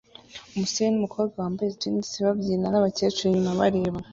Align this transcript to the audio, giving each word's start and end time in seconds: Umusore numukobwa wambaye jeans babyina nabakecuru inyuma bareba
Umusore 0.53 0.87
numukobwa 0.91 1.35
wambaye 1.43 1.69
jeans 1.81 2.09
babyina 2.25 2.65
nabakecuru 2.69 3.25
inyuma 3.31 3.59
bareba 3.61 3.99